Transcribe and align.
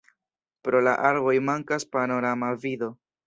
Pro 0.67 0.79
la 0.85 0.93
arboj 1.09 1.35
mankas 1.51 1.87
panorama 1.97 2.51
vido. 2.67 2.93